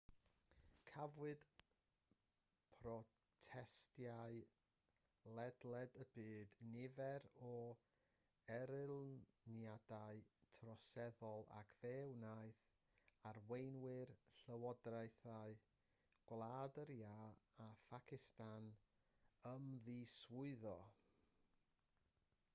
cafwyd 0.89 1.41
protestiadau 2.75 4.39
ledled 5.39 5.97
y 6.05 6.05
byd 6.13 6.55
nifer 6.69 7.27
o 7.49 7.51
erlyniadau 8.55 10.23
troseddol 10.57 11.45
ac 11.59 11.75
fe 11.83 11.93
wnaeth 12.15 12.63
arweinwyr 13.33 14.15
llywodraethau 14.39 15.55
gwlad 16.33 16.81
yr 16.85 16.95
iâ 16.97 17.15
a 17.67 17.69
phacistan 17.85 18.73
ymddiswyddo 19.53 20.73